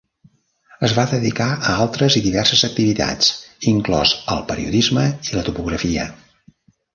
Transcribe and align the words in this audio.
Es 0.85 0.93
va 0.99 1.03
dedicar 1.09 1.49
a 1.73 1.75
altres 1.83 2.17
i 2.19 2.23
diverses 2.27 2.63
activitats, 2.69 3.29
inclòs 3.73 4.15
el 4.37 4.43
periodisme 4.53 5.05
i 5.31 5.37
la 5.39 5.45
topografia. 5.51 6.09